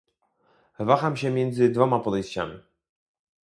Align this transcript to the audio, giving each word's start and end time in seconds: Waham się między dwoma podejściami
Waham 0.79 1.17
się 1.17 1.31
między 1.31 1.69
dwoma 1.69 1.99
podejściami 1.99 2.59